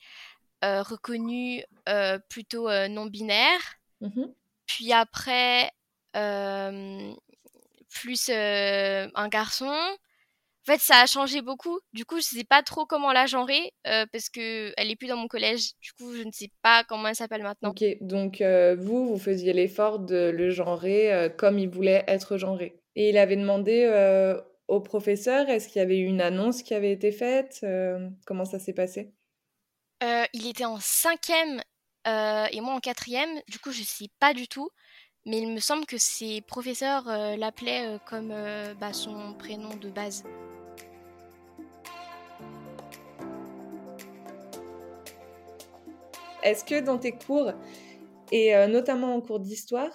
euh, 0.64 0.82
reconnue 0.82 1.62
euh, 1.88 2.18
plutôt 2.28 2.68
euh, 2.68 2.88
non 2.88 3.06
binaire. 3.06 3.60
Mmh 4.00 4.26
Puis 4.66 4.92
après, 4.92 5.70
plus 7.88 8.30
un 8.30 9.28
garçon. 9.28 9.74
En 10.68 10.72
fait, 10.72 10.80
ça 10.80 11.00
a 11.00 11.06
changé 11.06 11.42
beaucoup. 11.42 11.78
Du 11.92 12.04
coup, 12.04 12.16
je 12.16 12.22
sais 12.22 12.44
pas 12.44 12.62
trop 12.62 12.86
comment 12.86 13.12
la 13.12 13.26
genrer 13.26 13.72
parce 13.84 14.28
que 14.28 14.72
elle 14.76 14.90
est 14.90 14.96
plus 14.96 15.06
dans 15.06 15.16
mon 15.16 15.28
collège. 15.28 15.72
Du 15.80 15.92
coup, 15.92 16.12
je 16.14 16.22
ne 16.22 16.32
sais 16.32 16.50
pas 16.60 16.82
comment 16.88 17.06
elle 17.06 17.14
s'appelle 17.14 17.42
maintenant. 17.42 17.70
Ok, 17.70 17.84
donc 18.00 18.42
vous, 18.42 19.06
vous 19.06 19.18
faisiez 19.18 19.52
l'effort 19.52 20.00
de 20.00 20.30
le 20.30 20.50
genrer 20.50 21.32
comme 21.38 21.58
il 21.58 21.68
voulait 21.68 22.04
être 22.08 22.36
genré. 22.36 22.80
Et 22.96 23.10
il 23.10 23.18
avait 23.18 23.36
demandé 23.36 23.86
au 24.68 24.80
professeur 24.80 25.48
Est-ce 25.48 25.68
qu'il 25.68 25.78
y 25.78 25.82
avait 25.82 25.98
eu 25.98 26.06
une 26.06 26.20
annonce 26.20 26.62
qui 26.62 26.74
avait 26.74 26.92
été 26.92 27.12
faite 27.12 27.60
euh, 27.62 28.08
Comment 28.26 28.44
ça 28.44 28.58
s'est 28.58 28.72
passé? 28.72 29.12
Euh, 30.02 30.24
Il 30.32 30.46
était 30.46 30.64
en 30.64 30.78
cinquième 30.80 31.62
euh, 32.06 32.46
et 32.50 32.60
moi 32.60 32.74
en 32.74 32.80
quatrième. 32.80 33.30
Du 33.48 33.58
coup, 33.58 33.72
je 33.72 33.82
sais 33.82 34.08
pas 34.18 34.34
du 34.34 34.48
tout. 34.48 34.68
Mais 35.26 35.38
il 35.38 35.52
me 35.52 35.60
semble 35.60 35.86
que 35.86 35.98
ses 35.98 36.40
professeurs 36.40 37.04
l'appelaient 37.36 37.98
comme 38.06 38.32
bah, 38.80 38.92
son 38.92 39.34
prénom 39.34 39.74
de 39.76 39.90
base. 39.90 40.22
Est-ce 46.44 46.64
que 46.64 46.80
dans 46.80 46.96
tes 46.96 47.10
cours, 47.12 47.52
et 48.30 48.54
notamment 48.68 49.16
en 49.16 49.20
cours 49.20 49.40
d'histoire, 49.40 49.92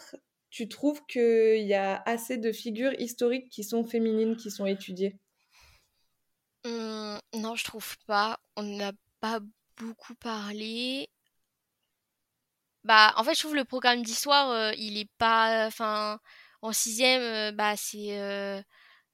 tu 0.49 0.67
trouves 0.67 1.01
qu'il 1.05 1.65
y 1.65 1.73
a 1.73 2.03
assez 2.05 2.37
de 2.37 2.51
figures 2.51 2.93
historiques 2.99 3.47
qui 3.49 3.63
sont 3.63 3.85
féminines, 3.85 4.35
qui 4.35 4.51
sont 4.51 4.65
étudiées? 4.65 5.17
Mmh, 6.65 7.19
Non, 7.35 7.55
je 7.55 7.63
trouve 7.63 7.97
pas. 8.05 8.37
On 8.57 8.63
n'a 8.63 8.91
pas 9.21 9.39
beaucoup 9.77 10.15
parlé. 10.15 11.07
Bah, 12.83 13.13
en 13.17 13.23
fait, 13.23 13.35
je 13.35 13.39
trouve 13.41 13.55
le 13.55 13.65
programme 13.65 14.01
d'histoire, 14.03 14.49
euh, 14.51 14.71
il 14.77 14.97
est 14.97 15.09
pas. 15.17 15.67
Enfin, 15.67 16.19
en 16.61 16.73
sixième, 16.73 17.21
euh, 17.21 17.51
bah, 17.51 17.75
c'est 17.77 18.19
euh, 18.19 18.61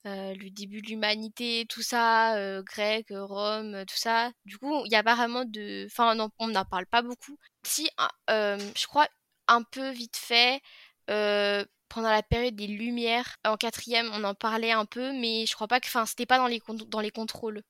le 0.06 0.50
début 0.50 0.82
de 0.82 0.88
l'humanité, 0.88 1.66
tout 1.70 1.82
ça, 1.82 2.62
grec, 2.64 3.08
Rome, 3.12 3.84
tout 3.88 3.98
ça. 3.98 4.32
Du 4.46 4.58
coup, 4.58 4.84
il 4.86 4.92
y 4.92 4.96
a 4.96 5.04
pas 5.04 5.16
vraiment 5.16 5.46
de. 5.46 5.86
Enfin, 5.88 6.18
on 6.40 6.48
n'en 6.48 6.66
parle 6.66 6.86
pas 6.88 7.02
beaucoup. 7.02 7.38
Si, 7.64 7.90
je 8.30 8.88
crois 8.88 9.08
un 9.48 9.64
peu 9.64 9.90
vite 9.92 10.18
fait. 10.18 10.62
Euh, 11.10 11.66
pendant 11.90 12.10
la 12.10 12.24
période 12.24 12.56
des 12.56 12.68
Lumières. 12.68 13.38
En 13.46 13.56
quatrième, 13.56 14.10
on 14.14 14.24
en 14.26 14.36
parlait 14.36 14.72
un 14.72 14.86
peu, 14.86 15.14
mais 15.14 15.46
je 15.46 15.54
crois 15.56 15.68
pas 15.68 15.80
que, 15.80 15.88
enfin, 15.88 16.06
c'était 16.06 16.26
pas 16.26 16.38
dans 16.38 16.48
les, 16.48 16.62
dans 16.88 17.00
les 17.00 17.12
contrôles. 17.12 17.62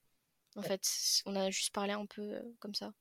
En 0.56 0.64
fait, 0.64 0.82
on 1.26 1.36
a 1.36 1.52
juste 1.52 1.74
parlé 1.74 1.94
un 1.94 2.06
peu 2.08 2.40
comme 2.60 2.74
ça. 2.76 2.92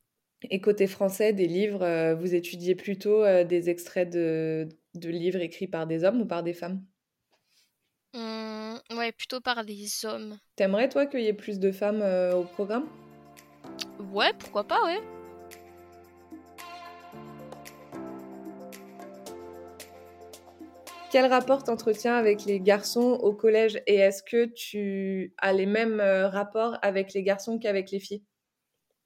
Et 0.51 0.61
côté 0.61 0.87
français, 0.87 1.33
des 1.33 1.47
livres, 1.47 2.15
vous 2.15 2.35
étudiez 2.35 2.75
plutôt 2.75 3.25
des 3.45 3.71
extraits 3.71 4.11
de, 4.11 4.69
de, 4.95 5.09
livres 5.09 5.41
écrits 5.41 5.67
par 5.67 5.87
des 5.87 6.05
hommes 6.05 6.21
ou 6.21 6.27
par 6.27 6.43
des 6.43 6.55
femmes? 6.55 6.85
Mmh, 8.15 8.77
Ouais, 8.97 9.13
plutôt 9.13 9.41
par 9.41 9.65
des 9.65 9.87
hommes. 10.05 10.39
T'aimerais, 10.55 10.89
toi, 10.89 11.07
qu'il 11.07 11.21
y 11.21 11.27
ait 11.27 11.33
plus 11.33 11.59
de 11.59 11.73
femmes 11.73 12.03
au 12.35 12.45
programme? 12.45 12.87
Ouais, 14.13 14.33
pourquoi 14.39 14.65
pas, 14.65 14.83
ouais. 14.85 15.01
Quel 21.11 21.27
rapport 21.33 21.65
t'entretiens 21.65 22.15
avec 22.17 22.45
les 22.45 22.61
garçons 22.61 23.19
au 23.23 23.33
collège? 23.33 23.81
Et 23.87 23.95
est-ce 23.95 24.23
que 24.23 24.45
tu 24.45 25.33
as 25.39 25.53
les 25.53 25.65
mêmes 25.65 26.01
euh, 26.01 26.29
rapports 26.29 26.77
avec 26.83 27.15
les 27.15 27.23
garçons 27.23 27.59
qu'avec 27.59 27.91
les 27.91 28.01
filles? 28.01 28.23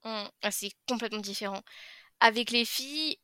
Mmh, 0.03 0.27
ah, 0.43 0.51
C'est 0.51 0.71
complètement 0.87 1.19
différent. 1.19 1.61
Avec 2.21 2.51
les 2.51 2.65
filles, 2.65 3.17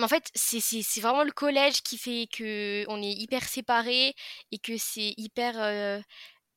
en 0.00 0.08
fait, 0.08 0.30
c'est 0.34 1.00
vraiment 1.00 1.24
le 1.24 1.32
collège 1.32 1.82
qui 1.82 1.98
fait 1.98 2.28
que 2.32 2.84
on 2.88 3.02
est 3.02 3.12
hyper 3.12 3.44
séparés 3.48 4.14
et 4.52 4.58
que 4.58 4.76
c'est 4.78 5.14
hyper 5.18 5.60
euh, 5.60 6.00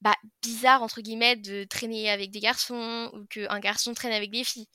bah, 0.01 0.15
bizarre, 0.43 0.83
entre 0.83 1.01
guillemets, 1.01 1.37
de 1.37 1.65
traîner 1.65 2.09
avec 2.11 2.31
des 2.31 2.39
garçons 2.41 3.11
ou 3.13 3.25
qu'un 3.27 3.59
garçon 3.59 3.93
traîne 3.95 4.13
avec 4.13 4.31
des 4.31 4.43
filles. 4.45 4.67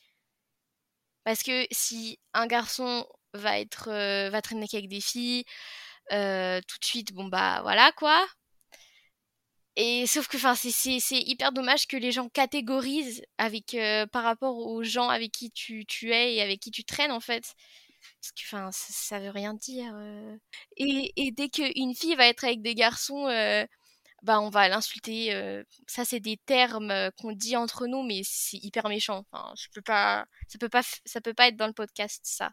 Parce 1.24 1.42
que 1.42 1.66
si 1.72 2.18
un 2.34 2.46
garçon 2.46 3.06
va, 3.34 3.58
être, 3.60 3.88
euh, 3.90 4.30
va 4.30 4.42
traîner 4.42 4.66
avec 4.72 4.88
des 4.88 5.00
filles, 5.00 5.44
euh, 6.12 6.60
tout 6.68 6.78
de 6.80 6.84
suite, 6.84 7.12
bon 7.14 7.26
bah 7.26 7.60
voilà 7.62 7.92
quoi. 7.92 8.26
Et 9.76 10.06
sauf 10.06 10.26
que 10.26 10.38
c'est 10.54 11.20
hyper 11.20 11.52
dommage 11.52 11.86
que 11.86 11.98
les 11.98 12.10
gens 12.10 12.30
catégorisent 12.30 13.22
avec 13.36 13.74
euh, 13.74 14.06
par 14.06 14.24
rapport 14.24 14.56
aux 14.56 14.82
gens 14.82 15.10
avec 15.10 15.32
qui 15.32 15.50
tu, 15.50 15.84
tu, 15.84 16.12
es 16.12 16.36
et 16.36 16.42
avec 16.42 16.60
qui 16.60 16.70
tu 16.70 16.82
traînes 16.82 17.12
en 17.12 17.20
fait. 17.20 17.44
Parce 18.22 18.32
que 18.32 18.42
enfin 18.46 18.72
ça, 18.72 18.86
ça, 18.90 19.20
veut 19.20 19.30
rien 19.30 19.52
dire. 19.52 19.92
Euh. 19.94 20.34
Et, 20.78 21.12
et 21.16 21.30
dès 21.30 21.50
qu'une 21.50 21.94
fille 21.94 22.14
va 22.14 22.26
être 22.26 22.44
avec 22.44 22.62
des 22.62 22.74
garçons, 22.74 23.26
bah 24.22 24.40
on 24.40 24.48
va 24.48 24.68
l'insulter. 24.68 25.30
ça 25.86 26.06
c'est 26.06 26.20
des 26.20 26.38
termes 26.46 27.10
qu'on 27.20 27.32
dit 27.32 27.56
entre 27.56 27.86
nous, 27.86 28.02
mais 28.02 28.22
c'est 28.24 28.56
hyper 28.56 28.88
méchant. 28.88 29.26
Enfin, 29.30 29.52
je 29.58 29.66
peux 29.74 29.82
pas, 29.82 30.24
ça 30.48 30.58
peut 30.58 30.70
pas, 30.70 30.82
ça 31.04 31.20
peut 31.20 31.34
pas 31.34 31.48
être 31.48 31.56
dans 31.56 31.66
le 31.66 31.74
podcast 31.74 32.22
ça. 32.24 32.50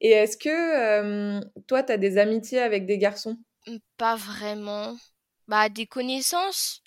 Et 0.00 0.10
est-ce 0.10 0.36
que 0.36 1.60
toi, 1.68 1.84
tu 1.84 1.92
as 1.92 1.96
des 1.96 2.18
amitiés 2.18 2.60
avec 2.60 2.86
des 2.86 2.98
garçons? 2.98 3.38
Mmh, 3.68 3.76
Pas 3.96 4.16
vraiment. 4.16 4.96
Bah, 5.50 5.68
des 5.68 5.86
connaissances 5.86 6.82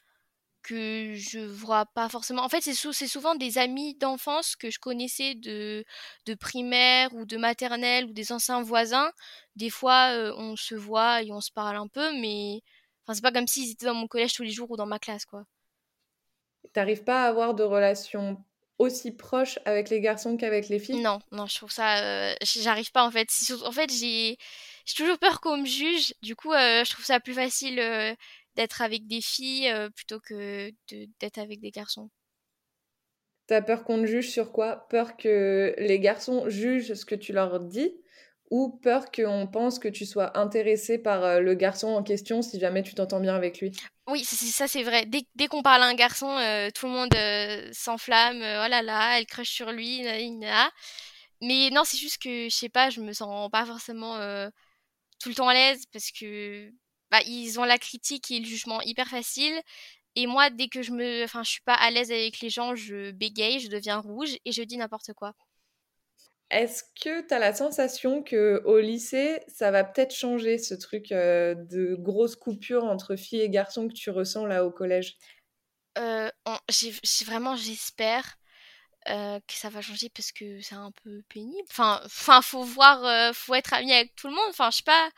que 0.64 1.16
je 1.16 1.40
vois 1.40 1.86
pas 1.88 2.10
forcément. 2.10 2.44
En 2.44 2.50
fait, 2.50 2.62
c'est 2.62 3.08
souvent 3.08 3.36
des 3.36 3.58
amis 3.60 3.96
d'enfance 3.96 4.56
que 4.56 4.72
je 4.72 4.80
connaissais 4.80 5.36
de, 5.36 5.86
de 6.26 6.34
primaire 6.36 7.14
ou 7.16 7.26
de 7.26 7.38
maternelle 7.38 8.06
ou 8.06 8.14
des 8.14 8.32
anciens 8.32 8.64
voisins. 8.64 9.12
Des 9.58 9.70
fois, 9.70 10.12
on 10.38 10.56
se 10.56 10.76
voit 10.76 11.24
et 11.24 11.32
on 11.34 11.42
se 11.42 11.52
parle 11.52 11.78
un 11.78 11.88
peu, 11.90 12.14
mais 12.22 12.62
enfin, 13.06 13.16
c'est 13.16 13.22
pas 13.22 13.34
comme 13.34 13.48
s'ils 13.48 13.72
étaient 13.72 13.88
dans 13.88 13.96
mon 13.96 14.08
collège 14.08 14.34
tous 14.34 14.44
les 14.44 14.52
jours 14.52 14.72
ou 14.72 14.78
dans 14.78 14.88
ma 14.88 15.00
classe, 15.00 15.26
quoi. 15.26 15.46
T'arrives 16.74 17.04
pas 17.04 17.26
à 17.26 17.28
avoir 17.28 17.54
de 17.54 17.64
relations 17.64 18.44
aussi 18.80 19.12
proche 19.12 19.60
avec 19.66 19.90
les 19.90 20.02
garçons 20.02 20.38
qu'avec 20.38 20.70
les 20.70 20.80
filles? 20.80 21.04
Non, 21.04 21.20
non, 21.32 21.48
je 21.48 21.56
trouve 21.56 21.72
ça. 21.72 21.98
Euh, 22.04 22.36
j'arrive 22.42 22.92
pas 22.92 23.06
en 23.06 23.12
fait. 23.12 23.28
En 23.66 23.72
fait, 23.72 23.92
j'ai 23.92 24.38
toujours 24.96 25.18
peur 25.18 25.42
qu'on 25.42 25.58
me 25.58 25.66
juge. 25.66 26.14
Du 26.22 26.36
coup, 26.36 26.52
euh, 26.54 26.84
je 26.84 26.92
trouve 26.92 27.06
ça 27.06 27.20
plus 27.20 27.34
facile 27.34 27.80
euh, 27.80 28.14
d'être 28.56 28.82
avec 28.82 29.08
des 29.08 29.22
filles 29.22 29.72
plutôt 29.96 30.20
que 30.20 30.72
d'être 31.20 31.38
avec 31.38 31.60
des 31.60 31.72
garçons? 31.72 32.10
T'as 33.48 33.62
peur 33.62 33.84
qu'on 33.84 34.02
te 34.02 34.06
juge 34.06 34.30
sur 34.30 34.52
quoi? 34.52 34.88
Peur 34.90 35.18
que 35.18 35.76
les 35.78 36.00
garçons 36.00 36.50
jugent 36.50 36.94
ce 36.94 37.06
que 37.06 37.16
tu 37.16 37.34
leur 37.34 37.60
dis? 37.60 37.94
Ou 38.52 38.70
peur 38.70 39.12
qu'on 39.12 39.48
pense 39.52 39.80
que 39.80 39.88
tu 39.88 40.06
sois 40.06 40.38
intéressé 40.38 40.98
par 40.98 41.42
le 41.42 41.54
garçon 41.56 41.88
en 41.88 42.04
question 42.04 42.42
si 42.42 42.60
jamais 42.60 42.84
tu 42.84 42.94
t'entends 42.94 43.20
bien 43.20 43.36
avec 43.36 43.60
lui? 43.60 43.72
Oui, 44.08 44.24
ça 44.24 44.68
c'est 44.68 44.84
vrai. 44.84 45.06
Dès, 45.06 45.24
dès 45.36 45.48
qu'on 45.48 45.64
parle 45.64 45.82
à 45.82 45.88
un 45.88 45.96
garçon, 45.96 46.30
euh, 46.30 46.70
tout 46.70 46.86
le 46.86 46.92
monde 46.92 47.14
euh, 47.16 47.70
s'enflamme. 47.74 48.38
Oh 48.38 48.70
là 48.70 48.82
là, 48.82 49.18
elle 49.18 49.26
crush 49.26 49.50
sur 49.50 49.72
lui. 49.72 50.04
Mais 51.42 51.70
non, 51.72 51.84
c'est 51.84 51.98
juste 51.98 52.22
que, 52.22 52.46
je 52.46 52.56
sais 52.56 52.70
pas, 52.70 52.90
je 52.90 53.02
me 53.02 53.12
sens 53.12 53.50
pas 53.50 53.66
forcément 53.66 54.18
tout 55.20 55.30
le 55.30 55.36
temps 55.36 55.48
à 55.48 55.54
l'aise 55.54 55.84
parce 55.92 56.12
que 56.12 56.70
bah, 57.14 57.22
ils 57.28 57.60
ont 57.60 57.64
la 57.64 57.78
critique 57.78 58.32
et 58.32 58.40
le 58.40 58.46
jugement 58.46 58.82
hyper 58.82 59.08
facile. 59.08 59.54
Et 60.16 60.26
moi, 60.26 60.50
dès 60.50 60.68
que 60.68 60.82
je 60.82 60.92
me, 60.92 61.24
enfin, 61.24 61.44
je 61.44 61.52
suis 61.52 61.62
pas 61.62 61.76
à 61.76 61.92
l'aise 61.92 62.12
avec 62.12 62.40
les 62.40 62.50
gens, 62.50 62.74
je 62.74 63.12
bégaye, 63.12 63.60
je 63.60 63.68
deviens 63.70 64.00
rouge 64.00 64.36
et 64.46 64.52
je 64.52 64.64
dis 64.64 64.78
n'importe 64.78 65.14
quoi. 65.14 65.36
Est-ce 66.50 66.84
que 67.04 67.22
tu 67.28 67.34
as 67.34 67.38
la 67.40 67.54
sensation 67.54 68.24
que 68.24 68.64
au 68.66 68.80
lycée, 68.80 69.42
ça 69.48 69.70
va 69.70 69.84
peut-être 69.84 70.14
changer 70.14 70.58
ce 70.58 70.74
truc 70.74 71.12
euh, 71.12 71.54
de 71.56 71.96
grosse 72.00 72.36
coupure 72.36 72.84
entre 72.84 73.16
filles 73.16 73.42
et 73.42 73.50
garçons 73.50 73.88
que 73.88 73.94
tu 73.94 74.10
ressens 74.10 74.48
là 74.48 74.66
au 74.66 74.72
collège? 74.72 75.18
Euh, 76.00 76.30
Vraiment, 77.26 77.56
j'espère 77.56 78.38
euh, 79.10 79.40
que 79.48 79.54
ça 79.54 79.70
va 79.70 79.82
changer 79.82 80.10
parce 80.10 80.32
que 80.32 80.62
c'est 80.62 80.76
un 80.76 80.92
peu 81.04 81.22
pénible. 81.30 81.68
Enfin, 81.70 82.02
enfin 82.06 82.42
faut 82.42 82.64
voir, 82.64 83.34
faut 83.36 83.54
être 83.56 83.74
ami 83.74 83.94
avec 83.94 84.16
tout 84.16 84.28
le 84.28 84.34
monde. 84.34 84.50
Enfin, 84.50 84.72
je 84.72 84.78
sais 84.78 84.84
pas, 84.84 85.10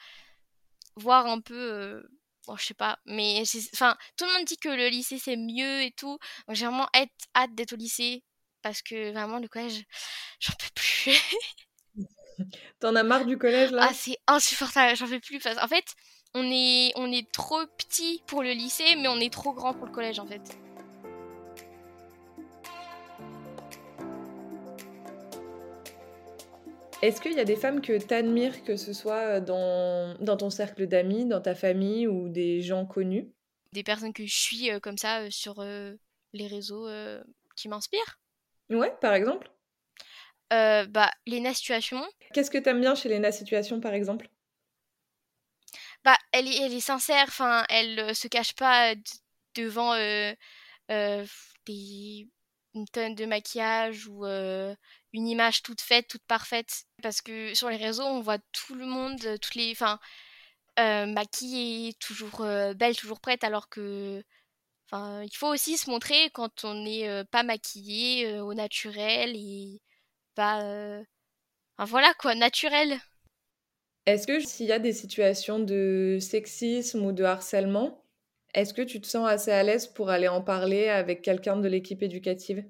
voir 0.98 1.28
un 1.28 1.42
peu. 1.42 2.04
Bon, 2.48 2.56
je 2.58 2.66
sais 2.66 2.74
pas, 2.76 3.00
mais 3.06 3.42
enfin, 3.74 3.98
tout 4.18 4.26
le 4.26 4.34
monde 4.34 4.46
dit 4.46 4.58
que 4.58 4.70
le 4.70 4.88
lycée 4.88 5.18
c'est 5.18 5.36
mieux 5.36 5.82
et 5.82 5.92
tout. 5.92 6.20
J'ai 6.50 6.68
vraiment 6.68 6.88
hâte 6.94 7.56
d'être 7.56 7.74
au 7.74 7.76
lycée 7.76 8.24
parce 8.62 8.82
que 8.84 9.12
vraiment 9.12 9.40
le 9.40 9.48
collège, 9.48 9.84
j'en 10.40 10.54
peux 10.54 10.70
plus. 10.76 11.20
T'en 12.80 12.96
as 12.96 13.04
marre 13.04 13.26
du 13.26 13.38
collège 13.38 13.72
là? 13.72 13.88
Ah 13.90 13.94
c'est 13.94 14.18
insupportable, 14.28 14.96
j'en 14.96 15.08
peux 15.08 15.20
plus. 15.20 15.40
En 15.62 15.68
fait, 15.68 15.86
on 16.36 16.44
est, 16.52 16.92
on 16.96 17.12
est 17.12 17.32
trop 17.32 17.66
petit 17.78 18.22
pour 18.28 18.44
le 18.44 18.52
lycée, 18.52 18.96
mais 18.98 19.08
on 19.08 19.20
est 19.20 19.34
trop 19.34 19.54
grand 19.54 19.74
pour 19.74 19.88
le 19.88 19.92
collège 19.92 20.20
en 20.20 20.28
fait. 20.28 20.58
Est-ce 27.06 27.22
qu'il 27.22 27.34
y 27.34 27.40
a 27.40 27.46
des 27.46 27.56
femmes 27.56 27.82
que 27.82 27.96
tu 28.04 28.14
admires, 28.16 28.64
que 28.64 28.76
ce 28.78 28.92
soit 28.92 29.40
dans, 29.40 30.16
dans 30.22 30.38
ton 30.38 30.50
cercle 30.50 30.88
d'amis, 30.88 31.26
dans 31.26 31.40
ta 31.40 31.54
famille 31.54 32.08
ou 32.08 32.30
des 32.30 32.62
gens 32.62 32.88
connus? 32.88 33.30
Des 33.74 33.84
personnes 33.84 34.12
que 34.12 34.26
je 34.26 34.34
suis 34.36 34.72
euh, 34.72 34.80
comme 34.80 34.98
ça 34.98 35.22
euh, 35.22 35.30
sur 35.30 35.60
euh, 35.60 35.94
les 36.34 36.48
réseaux 36.48 36.88
qui 37.56 37.70
m'inspirent? 37.70 38.20
Ouais, 38.72 38.92
par 39.02 39.14
exemple? 39.14 39.52
Euh, 40.52 40.88
Bah, 40.88 41.12
Léna 41.28 41.54
Situation. 41.54 42.04
Qu'est-ce 42.34 42.50
que 42.50 42.58
t'aimes 42.58 42.82
bien 42.82 42.96
chez 42.96 43.10
Léna 43.10 43.32
Situation, 43.32 43.80
par 43.80 43.94
exemple? 43.94 44.28
Bah, 46.04 46.18
elle 46.32 46.48
est, 46.48 46.58
elle 46.58 46.74
est 46.74 46.80
sincère, 46.80 47.26
enfin, 47.28 47.66
elle 47.70 48.00
euh, 48.00 48.14
se 48.14 48.28
cache 48.28 48.54
pas 48.54 48.94
devant 49.56 49.94
euh, 49.94 50.34
euh, 50.92 51.26
des, 51.66 52.28
une 52.74 52.88
tonne 52.88 53.16
de 53.16 53.26
maquillage 53.26 54.08
ou 54.08 54.26
une 55.16 55.28
image 55.28 55.64
toute 55.64 55.82
faite, 55.82 56.08
toute 56.08 56.26
parfaite. 56.28 56.84
Parce 57.02 57.22
que 57.22 57.54
sur 57.56 57.70
les 57.70 57.78
réseaux, 57.78 58.04
on 58.04 58.22
voit 58.22 58.40
tout 58.52 58.76
le 58.76 58.86
monde, 58.86 59.20
toutes 59.42 59.56
les... 59.56 59.72
Enfin, 59.72 60.00
maquillée, 60.78 61.94
toujours 62.02 62.46
belle, 62.76 62.98
toujours 62.98 63.22
prête, 63.22 63.46
alors 63.46 63.70
que 63.70 64.22
il 64.94 65.32
faut 65.34 65.48
aussi 65.48 65.78
se 65.78 65.90
montrer 65.90 66.30
quand 66.32 66.66
on 66.66 66.74
n'est 66.84 67.24
pas 67.32 67.44
maquillé 67.44 68.40
au 68.40 68.54
naturel 68.54 69.34
et 69.36 69.82
pas. 70.36 71.02
Voilà 71.78 72.14
quoi, 72.20 72.36
naturel. 72.36 73.00
Est-ce 74.06 74.28
que 74.28 74.40
s'il 74.42 74.68
y 74.68 74.74
a 74.74 74.80
des 74.80 74.94
situations 74.94 75.60
de 75.60 76.18
sexisme 76.20 77.06
ou 77.06 77.14
de 77.14 77.24
harcèlement, 77.24 78.04
est-ce 78.54 78.74
que 78.74 78.82
tu 78.82 79.00
te 79.00 79.08
sens 79.08 79.28
assez 79.28 79.52
à 79.52 79.64
l'aise 79.64 79.88
pour 79.88 80.10
aller 80.10 80.28
en 80.28 80.42
parler 80.42 80.90
avec 80.90 81.22
quelqu'un 81.22 81.56
de 81.56 81.70
l'équipe 81.70 82.04
éducative? 82.04 82.66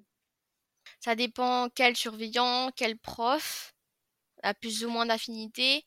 Ça 1.01 1.15
dépend 1.15 1.69
quel 1.73 1.95
surveillant, 1.95 2.71
quel 2.75 2.97
prof 2.97 3.73
a 4.43 4.53
plus 4.53 4.85
ou 4.85 4.89
moins 4.89 5.05
d'affinité, 5.05 5.83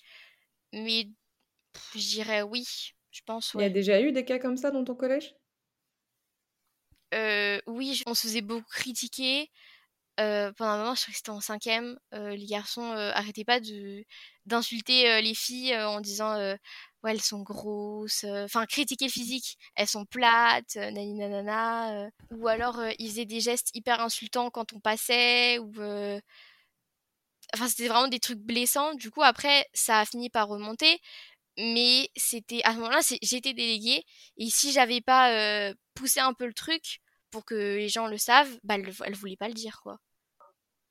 mais 0.72 1.08
je 1.94 2.00
dirais 2.08 2.42
oui, 2.42 2.66
je 3.10 3.20
pense. 3.26 3.54
Il 3.54 3.60
y 3.60 3.64
a 3.64 3.68
déjà 3.68 4.00
eu 4.00 4.10
des 4.10 4.24
cas 4.24 4.38
comme 4.38 4.56
ça 4.56 4.70
dans 4.70 4.84
ton 4.84 4.94
collège? 4.94 5.34
Euh, 7.14 7.60
oui, 7.66 8.02
on 8.06 8.14
se 8.14 8.22
faisait 8.22 8.40
beaucoup 8.42 8.68
critiquer. 8.70 9.50
Euh, 10.20 10.52
pendant 10.54 10.72
un 10.72 10.78
moment, 10.78 10.94
je 10.96 11.02
crois 11.02 11.12
que 11.12 11.18
c'était 11.18 11.30
en 11.30 11.40
cinquième, 11.40 11.98
euh, 12.14 12.36
les 12.36 12.46
garçons 12.46 12.92
arrêtaient 12.92 13.44
pas 13.44 13.60
de 13.60 14.04
d'insulter 14.46 15.22
les 15.22 15.34
filles 15.34 15.76
en 15.76 16.00
disant 16.00 16.36
ouais 17.02 17.12
elles 17.12 17.20
sont 17.20 17.42
grosses, 17.42 18.24
enfin 18.24 18.66
critiquer 18.66 19.06
le 19.06 19.10
physique, 19.10 19.58
elles 19.76 19.86
sont 19.86 20.04
plates, 20.04 20.76
nani 20.76 21.14
nanana, 21.14 22.10
ou 22.30 22.48
alors 22.48 22.80
ils 22.98 23.08
faisaient 23.08 23.24
des 23.24 23.40
gestes 23.40 23.70
hyper 23.74 24.00
insultants 24.00 24.50
quand 24.50 24.72
on 24.72 24.80
passait, 24.80 25.58
ou 25.58 25.72
enfin 27.54 27.68
c'était 27.68 27.88
vraiment 27.88 28.08
des 28.08 28.20
trucs 28.20 28.40
blessants. 28.40 28.94
Du 28.94 29.10
coup 29.10 29.22
après 29.22 29.66
ça 29.74 30.00
a 30.00 30.04
fini 30.04 30.30
par 30.30 30.48
remonter, 30.48 31.00
mais 31.58 32.08
c'était 32.16 32.62
à 32.64 32.72
ce 32.72 32.76
moment-là, 32.76 33.00
j'étais 33.22 33.54
déléguée 33.54 34.04
et 34.36 34.50
si 34.50 34.72
j'avais 34.72 35.00
pas 35.00 35.72
poussé 35.94 36.20
un 36.20 36.34
peu 36.34 36.46
le 36.46 36.54
truc 36.54 37.00
pour 37.30 37.44
que 37.44 37.54
les 37.54 37.88
gens 37.88 38.06
le 38.06 38.18
savent, 38.18 38.58
bah 38.64 38.76
elle, 38.76 39.14
voulait 39.14 39.36
pas 39.36 39.48
le 39.48 39.54
dire 39.54 39.80
quoi. 39.82 39.98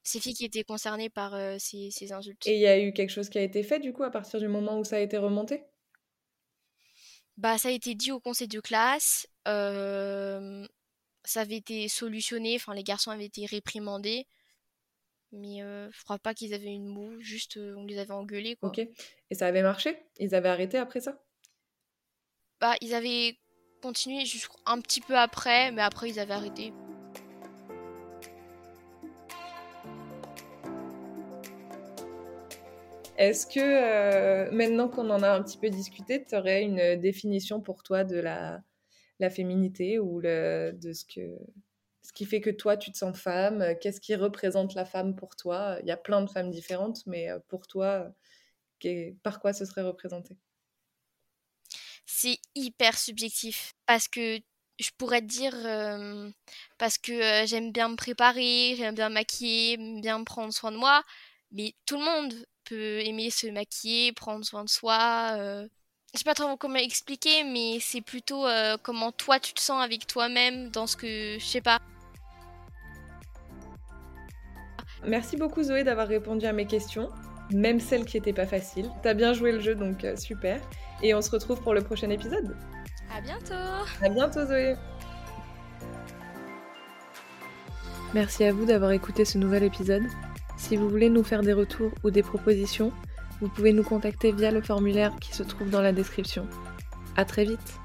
Ces 0.03 0.21
filles 0.21 0.35
qui 0.35 0.45
étaient 0.45 0.63
concernées 0.63 1.09
par 1.09 1.33
ces, 1.59 1.91
ces, 1.91 2.13
insultes. 2.13 2.47
Et 2.47 2.55
il 2.55 2.61
y 2.61 2.67
a 2.67 2.79
eu 2.79 2.93
quelque 2.93 3.09
chose 3.09 3.27
qui 3.27 3.37
a 3.37 3.41
été 3.41 3.61
fait 3.61 3.79
du 3.79 3.91
coup 3.91 4.03
à 4.03 4.11
partir 4.11 4.39
du 4.39 4.47
moment 4.47 4.79
où 4.79 4.85
ça 4.85 4.95
a 4.97 4.99
été 4.99 5.17
remonté? 5.17 5.63
Bah 7.37 7.57
ça 7.57 7.69
a 7.69 7.71
été 7.71 7.95
dit 7.95 8.11
au 8.11 8.19
conseil 8.19 8.47
de 8.47 8.59
classe. 8.59 9.27
ça 9.45 11.41
avait 11.41 11.57
été 11.57 11.87
solutionné. 11.87 12.55
Enfin 12.55 12.73
les 12.73 12.83
garçons 12.83 13.11
avaient 13.11 13.25
été 13.25 13.45
réprimandés. 13.45 14.27
Mais 15.31 15.61
euh, 15.61 15.89
je 15.91 16.03
crois 16.03 16.19
pas 16.19 16.33
qu'ils 16.33 16.53
avaient 16.53 16.73
une 16.73 16.87
moue, 16.87 17.19
juste 17.19 17.57
on 17.57 17.83
les 17.83 17.99
avait 17.99 18.13
engueulés 18.13 18.55
quoi. 18.55 18.69
Ok. 18.69 18.79
Et 18.79 19.35
ça 19.35 19.47
avait 19.47 19.61
marché? 19.61 19.97
Ils 20.19 20.33
avaient 20.33 20.49
arrêté 20.49 20.77
après 20.77 21.01
ça? 21.01 21.21
Bah 22.61 22.75
ils 22.81 22.93
avaient 22.93 23.37
continué 23.81 24.25
juste 24.25 24.49
un 24.65 24.81
petit 24.81 25.01
peu 25.01 25.17
après, 25.17 25.71
mais 25.71 25.81
après 25.81 26.09
ils 26.09 26.19
avaient 26.19 26.33
arrêté. 26.33 26.73
Est-ce 33.17 33.47
que 33.47 33.59
euh, 33.59 34.51
maintenant 34.51 34.89
qu'on 34.89 35.09
en 35.09 35.23
a 35.23 35.29
un 35.29 35.41
petit 35.43 35.57
peu 35.57 35.69
discuté, 35.69 36.23
tu 36.23 36.35
aurais 36.35 36.63
une 36.63 36.95
définition 36.97 37.61
pour 37.61 37.83
toi 37.83 38.03
de 38.03 38.19
la, 38.19 38.61
féminité 39.31 39.99
ou 39.99 40.21
de 40.21 40.93
ce 40.93 41.03
que 41.03 41.37
ce 42.07 42.13
qui 42.13 42.25
fait 42.25 42.39
que 42.39 42.49
toi, 42.49 42.77
tu 42.77 42.89
te 42.89 42.97
sens 42.97 43.19
femme? 43.19 43.75
Qu'est-ce 43.81 43.99
qui 43.99 44.15
représente 44.15 44.75
la 44.75 44.85
femme 44.85 45.13
pour 45.13 45.35
toi? 45.35 45.77
Il 45.81 45.87
y 45.87 45.91
a 45.91 45.97
plein 45.97 46.21
de 46.21 46.29
femmes 46.29 46.51
différentes, 46.51 47.05
mais 47.05 47.29
euh, 47.29 47.39
pour 47.49 47.67
toi, 47.67 48.09
par 49.23 49.41
quoi 49.41 49.51
ce 49.51 49.65
serait 49.65 49.81
représenté? 49.81 50.37
C'est 52.05 52.37
hyper 52.55 52.97
subjectif. 52.97 53.73
Parce 53.85 54.07
que 54.07 54.39
je 54.79 54.89
pourrais 54.97 55.19
te 55.19 55.25
dire 55.25 55.53
euh, 55.65 56.31
parce 56.77 56.97
que 56.97 57.45
j'aime 57.45 57.73
bien 57.73 57.89
me 57.89 57.97
préparer, 57.97 58.75
j'aime 58.77 58.95
bien 58.95 59.09
me 59.09 59.15
maquiller, 59.15 59.75
bien 60.01 60.23
prendre 60.23 60.53
soin 60.53 60.71
de 60.71 60.77
moi, 60.77 61.03
mais 61.51 61.75
tout 61.85 61.97
le 61.97 62.05
monde 62.05 62.33
peut 62.67 62.99
aimer 62.99 63.29
se 63.29 63.47
maquiller, 63.47 64.11
prendre 64.13 64.43
soin 64.43 64.63
de 64.63 64.69
soi. 64.69 65.35
Je 65.37 65.67
Je 66.13 66.19
sais 66.19 66.23
pas 66.23 66.33
trop 66.33 66.55
comment 66.57 66.75
expliquer, 66.75 67.43
mais 67.43 67.79
c'est 67.79 68.01
plutôt 68.01 68.45
comment 68.83 69.11
toi 69.11 69.39
tu 69.39 69.53
te 69.53 69.61
sens 69.61 69.83
avec 69.83 70.07
toi-même 70.07 70.69
dans 70.69 70.87
ce 70.87 70.95
que 70.95 71.37
je 71.39 71.45
sais 71.45 71.61
pas. 71.61 71.79
Merci 75.05 75.37
beaucoup 75.37 75.63
Zoé 75.63 75.83
d'avoir 75.83 76.07
répondu 76.07 76.45
à 76.45 76.53
mes 76.53 76.65
questions, 76.65 77.09
même 77.51 77.79
celles 77.79 78.05
qui 78.05 78.17
n'étaient 78.17 78.33
pas 78.33 78.45
faciles. 78.45 78.89
T'as 79.03 79.13
bien 79.13 79.33
joué 79.33 79.51
le 79.51 79.59
jeu, 79.59 79.75
donc 79.75 80.03
euh, 80.03 80.15
super. 80.15 80.59
Et 81.01 81.13
on 81.13 81.21
se 81.21 81.29
retrouve 81.29 81.61
pour 81.61 81.73
le 81.73 81.81
prochain 81.81 82.09
épisode. 82.09 82.55
À 83.15 83.21
bientôt 83.21 83.53
À 84.01 84.09
bientôt 84.09 84.45
Zoé 84.45 84.75
Merci 88.13 88.45
à 88.45 88.53
vous 88.53 88.65
d'avoir 88.65 88.91
écouté 88.91 89.25
ce 89.25 89.37
nouvel 89.37 89.63
épisode. 89.63 90.03
Si 90.57 90.75
vous 90.75 90.89
voulez 90.89 91.09
nous 91.09 91.23
faire 91.23 91.43
des 91.43 91.53
retours 91.53 91.91
ou 92.03 92.11
des 92.11 92.23
propositions, 92.23 92.91
vous 93.39 93.47
pouvez 93.47 93.71
nous 93.71 93.83
contacter 93.83 94.31
via 94.31 94.51
le 94.51 94.61
formulaire 94.61 95.15
qui 95.21 95.33
se 95.33 95.43
trouve 95.43 95.69
dans 95.69 95.81
la 95.81 95.93
description. 95.93 96.47
À 97.15 97.25
très 97.25 97.45
vite 97.45 97.79